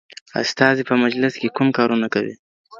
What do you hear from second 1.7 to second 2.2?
کارونه